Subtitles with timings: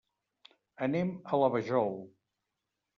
[0.87, 1.97] Anem a la Vajol.